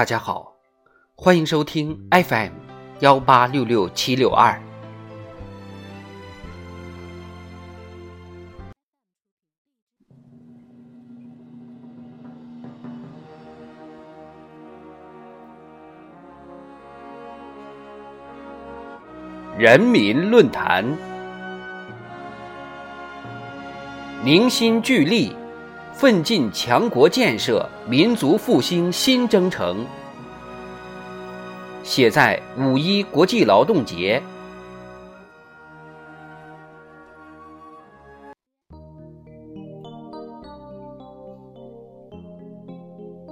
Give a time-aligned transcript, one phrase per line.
[0.00, 0.54] 大家好，
[1.14, 2.52] 欢迎收听 FM
[3.00, 4.58] 幺八六六七六二。
[19.58, 20.82] 人民论坛，
[24.24, 25.36] 凝心聚力，
[26.00, 29.84] 奋进强国建设、民族复兴新征程。
[31.82, 34.22] 写在五一国际劳动节。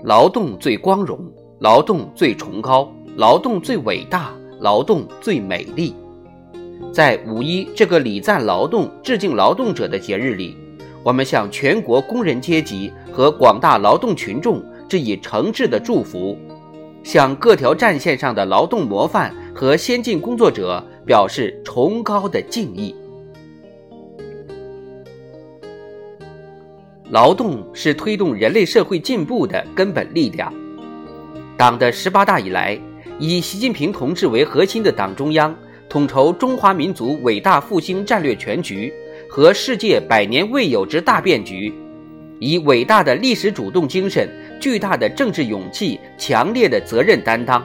[0.05, 1.19] 劳动最光荣，
[1.61, 4.31] 劳动最崇高，劳动最伟大，
[4.61, 5.97] 劳动最美丽。
[6.93, 10.55] 在五一这个礼赞劳动、致敬劳动者的节日里，
[11.03, 16.37] 我们向全国工人阶级和广大劳动群众致以诚挚的祝福，
[17.03, 22.95] 向各条战线上的劳动模范和先进工作者表示崇高的敬意。
[27.11, 30.53] 劳动是推动人类社会进步的根本力量。
[31.57, 32.79] 党的十八大以来，
[33.19, 35.57] 以习近平同志为核心的党中央。
[35.89, 38.93] 统筹中华民族伟大复兴战略全局
[39.29, 41.73] 和世界百年未有之大变局，
[42.39, 44.27] 以伟大的历史主动精神、
[44.59, 47.63] 巨大的政治勇气、强烈的责任担当，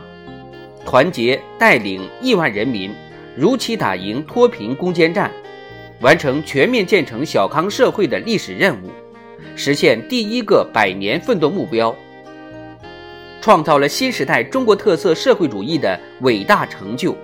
[0.86, 2.91] 团结带领亿万人民
[3.38, 5.31] 如期打赢脱贫攻坚战，
[6.02, 8.89] 完成全面建成小康社会的历史任务，
[9.56, 11.95] 实现第一个百年奋斗目标，
[13.39, 17.16] 创造了新时代中国特色社会主义的伟大成就。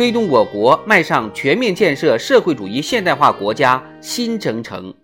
[0.00, 4.94] 推动我国迈上全面建设社会主义现代化国家新征程。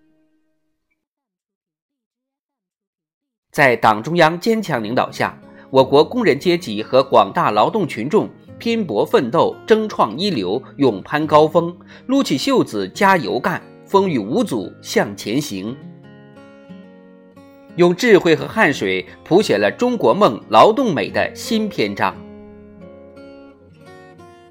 [3.51, 15.77] 在党中央坚强领导下，我国工人阶级和广大劳动群众拼搏奋斗、争创一流、勇攀高峰，撸起袖子加油干，风雨无阻向前行，
[17.75, 22.15] 用智慧和汗水谱写了中国梦、劳动美的新篇章。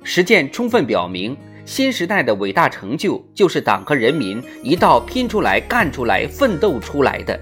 [0.08, 7.36] 实践充分表明，新时代的伟大成就就是党和人民一道拼出来、干出来、奋斗出来的。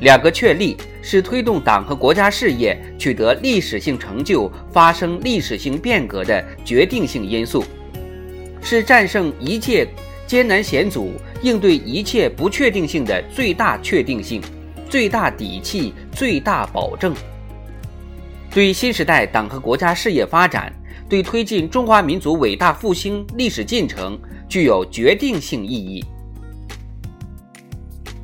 [0.00, 7.62] 两个确立是推动党和国家事业取得历史性成就、发生历史性变革的决定性因素，
[8.60, 9.86] 是战胜一切
[10.26, 11.12] 艰难险阻、
[11.42, 14.42] 应对一切不确定性的最大确定性、
[14.88, 17.14] 最大底气、最大保证。
[18.50, 20.72] 对新时代党和国家事业发展。
[21.08, 24.18] 对推进中华民族伟大复兴历史进程
[24.48, 26.04] 具有决定性意义。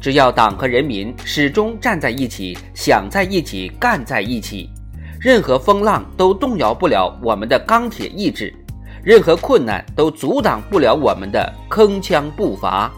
[0.01, 4.71] 只要党和人民始终站在一起、想在一起、干在一起，
[5.21, 8.55] 任何风浪都动摇不了我们的钢铁意志，
[9.03, 12.93] 任何困难都阻挡不了我们的铿锵步伐。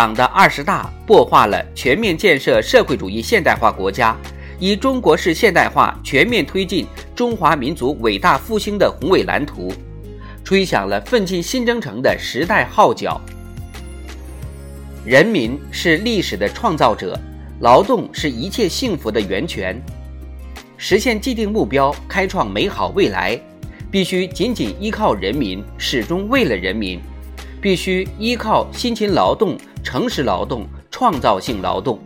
[0.00, 4.16] 党的二十大擘画了全面建设社会主义现代化国家、
[4.58, 9.70] 以中国式现代化全面推进中华民族伟大复兴的宏伟蓝图，
[10.42, 13.20] 吹响了奋进新征程的时代号角。
[15.04, 17.20] 人民是历史的创造者，
[17.60, 19.78] 劳动是一切幸福的源泉。
[20.78, 23.38] 实现既定目标，开创美好未来，
[23.90, 26.98] 必须紧紧依靠人民，始终为了人民。
[27.60, 29.56] 必须依靠辛勤劳动。
[29.82, 31.98] 诚实劳动、创造性劳动。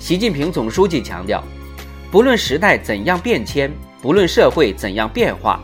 [0.00, 1.40] 习近平总书记强调，
[2.10, 3.72] 不论时代怎样变迁，
[4.02, 5.60] 不论社会怎样变化，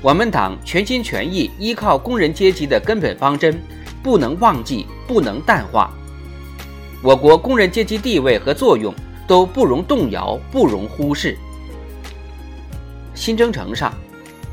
[0.00, 3.62] 我们党全心全意依靠工人阶级的根本方针，
[4.02, 5.92] 不能忘记，不能淡化。
[7.02, 8.94] 我国工人阶级地位和作用
[9.28, 11.36] 都不容动摇，不容忽视。
[13.14, 13.92] 新征程上，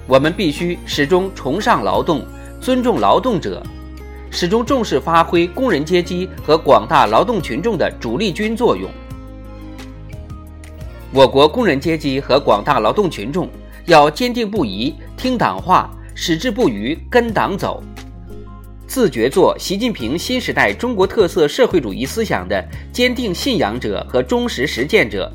[0.05, 2.25] 我们必须始终崇尚劳动，
[2.59, 3.63] 尊重劳动者。
[4.31, 8.87] 始终重视发挥工人阶级和广大劳动群众的主力军作用。
[11.11, 13.49] 我国工人阶级和广大劳动群众
[13.85, 17.81] 要坚定不移听党话，矢志不渝跟党走，
[18.85, 22.63] 自觉做习近平新时代中国特色社会主义思想的
[22.93, 25.31] 坚定信仰者和忠实实践者，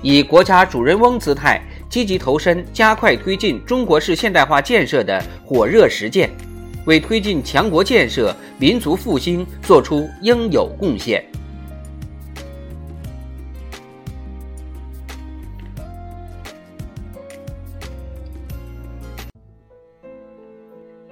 [0.00, 1.62] 以国家主人翁姿态，
[1.94, 6.28] 积极投身加快推进中国式现代化建设的火热实践。
[6.86, 11.24] 为推进强国建设、民族复兴作出应有贡献。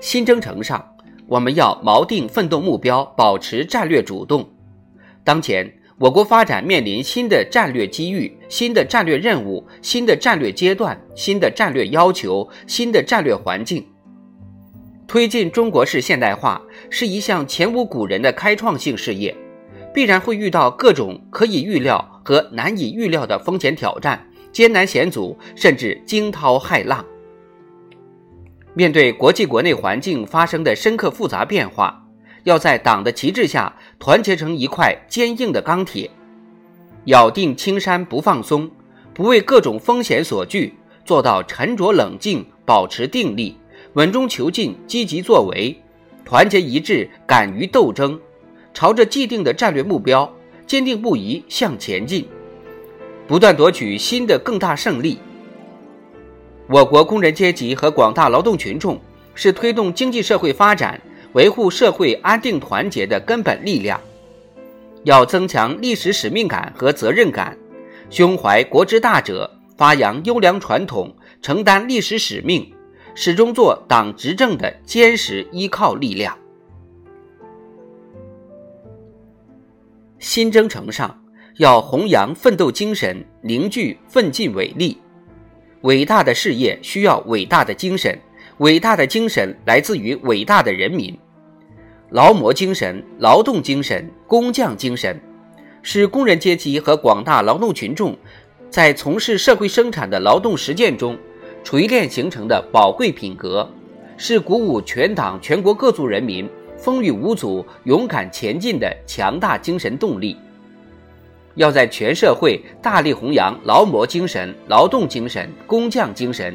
[0.01, 0.85] 新征程上，
[1.29, 4.51] 我们要锚定奋斗目标，保持战略主动。
[5.23, 13.87] 当前，我国发展面临新的战略机遇、新的战略任务、新的战略阶段、新的战略要求、新的战略环境。
[15.07, 16.61] 推进中国式现代化
[16.91, 19.33] 是一项前无古人的开创性事业，
[19.95, 27.05] 必然会遇到各种可以预料和难以预料的风险挑战、艰难险阻，甚至惊涛骇浪。
[28.75, 32.02] 面对国际国内环境发生的深刻复杂变化，
[32.45, 36.11] 要在党的旗帜下团结成一块坚硬的钢铁，
[37.05, 38.71] 咬定青山不放松，
[39.15, 40.75] 不为各种风险所惧，
[41.05, 43.57] 做到沉着冷静，保持定力，
[43.95, 45.77] 稳中求进，积极作为，
[46.25, 48.19] 团结一致，敢于斗争，
[48.75, 50.33] 朝着既定的战略目标
[50.67, 52.27] 坚定不移向前进，
[53.27, 55.19] 不断夺取新的更大胜利。
[56.69, 58.99] 我国工人阶级和广大劳动群众
[59.35, 60.99] 是推动经济社会发展、
[61.33, 64.01] 维护社会安定团结的根本力量。
[65.05, 67.57] 要增强历史使命感和责任感，
[68.09, 72.73] 胸怀国之大者，发扬优良传统，承担历史使命，
[73.15, 76.39] 始终做党执政的坚实依靠力量。
[80.21, 81.21] 新征程上，
[81.57, 84.97] 要弘扬奋斗精神，凝聚奋进伟力。
[85.81, 88.17] 伟大的事业需要伟大的精神，
[88.59, 91.19] 伟大的精神来自于伟大的人民。
[92.13, 95.19] 劳模精神、劳动精神、工匠精神，
[95.81, 98.15] 是工人阶级和广大劳动群众
[98.69, 101.17] 在从事社会生产的劳动实践中
[101.65, 103.67] 锤炼形成的宝贵品格，
[104.19, 110.37] 是鼓舞全党全国各族人民风雨无阻、勇敢前进的强大精神动力。
[111.55, 116.55] 要在全社会大力弘扬劳模精神、劳动精神、工匠精神，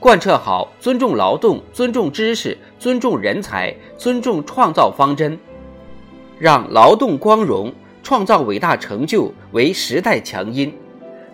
[0.00, 5.38] 贯彻好尊重劳动、尊重知识、尊重人才、尊重创造方针，
[6.38, 10.72] 让劳动光荣、创造伟大成就为时代强音，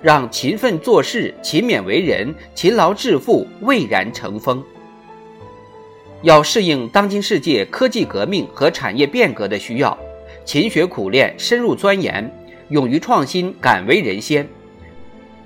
[0.00, 4.62] 让勤奋做事、勤勉为人、勤劳致富蔚然成风。
[6.23, 9.99] 要适应当今世界科技革命和产业变革的需要，
[10.44, 12.33] 勤学苦练、深入钻研。
[12.69, 14.49] 勇于创新，敢为人先，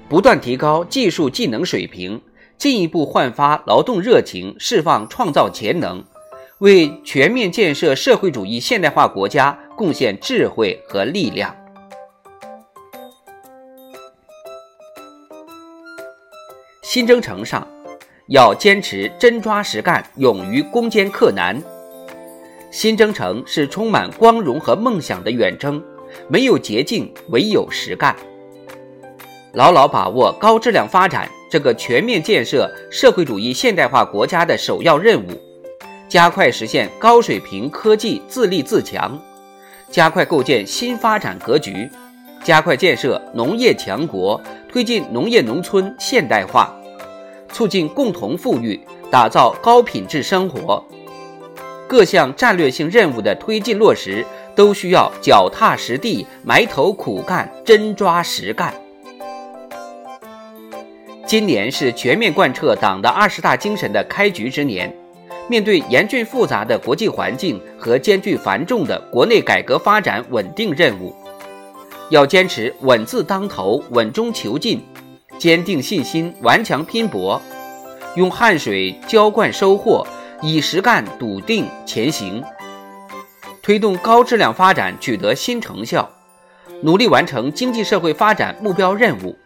[0.09, 2.21] 不断提高技术技能水平，
[2.59, 6.05] 进一步焕发劳动热情，释放创造潜能，
[6.59, 11.55] 为全面建设社会主义现代化国家贡献智慧和力量。
[16.83, 17.67] 新征程上，
[18.29, 21.63] 要坚持真抓实干，勇于攻坚克难。
[22.71, 25.83] 新征程是充满光荣和梦想的远征。
[26.29, 28.17] 没有捷径，唯有实干。
[29.53, 35.31] 牢牢把握高质量发展这个全面建设社会主义现代化国家的首要任务，
[36.09, 39.19] 加快实现高水平科技自立自强，
[39.91, 41.89] 加快构建新发展格局，
[42.43, 44.41] 加快建设农业强国，
[44.71, 46.75] 推进农业农村现代化，
[47.53, 50.85] 促进共同富裕，打造高品质生活。
[51.89, 54.25] 各项战略性任务的推进落实。
[54.57, 58.73] 都需要脚踏实地、埋头苦干、真抓实干。
[61.27, 64.95] 今年是全面贯彻党的二十大精神的开局之年，
[65.49, 71.13] 面对严峻复杂的国际环境和艰巨繁重的国内改革发展稳定任务，
[72.11, 74.81] 要坚持稳字当头、稳中求进，
[75.37, 77.43] 坚定信心、顽强拼搏，
[78.15, 80.07] 用汗水浇灌收获，
[80.43, 82.41] 以实干笃定前行。
[83.63, 86.09] 推动高质量发展取得新成效，
[86.83, 89.37] 努力完成经济社会发展目标任务，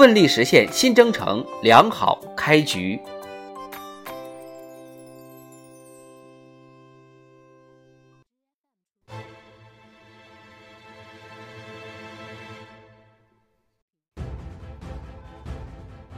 [0.00, 2.98] 奋力实现新征程良好开局。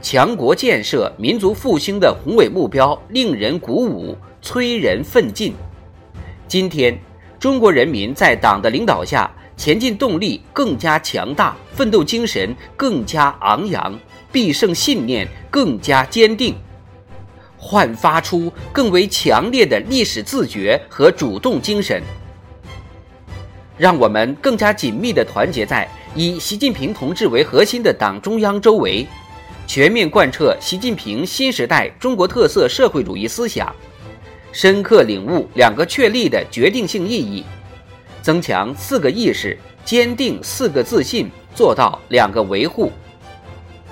[0.01, 5.53] 强国建设、民族复兴的宏伟目标令人鼓舞，催人奋进。
[6.47, 6.97] 今天，
[7.37, 13.97] 中国人民在党的领导下，前进动力更加强大，奋斗精神更加昂扬，
[14.31, 16.55] 必胜信念更加坚定，
[17.57, 22.01] 焕发出更为强烈的历史自觉和主动精神。
[23.77, 29.07] 让我们更加紧密地团结在以习近平同志为核心的党中央周围，
[29.65, 33.73] 全面贯彻习近平新时代中国特色社会主义思想。
[34.51, 37.43] 深刻领悟两个确立的决定性意义，
[38.23, 42.89] 增强四个意识，坚定四个自信，做到两个维护，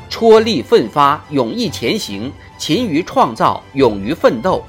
[0.10, 4.64] 踔厉奋发，勇毅前行，勤于创造，勇于奋斗，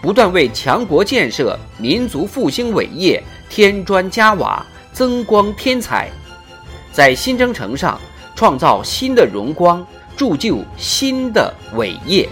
[0.00, 6.08] 不断为强国建设、民族复兴伟业添砖加瓦、增光添彩，
[6.92, 8.00] 在新征程上
[8.36, 9.84] 创造新的荣光，
[10.16, 12.28] 铸就新的伟业。